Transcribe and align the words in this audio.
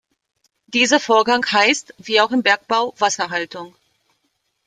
Dieser 0.65 0.99
Vorgang 0.99 1.45
heißt, 1.45 1.93
wie 1.99 2.21
auch 2.21 2.31
im 2.31 2.41
Bergbau, 2.41 2.95
Wasserhaltung. 2.97 3.75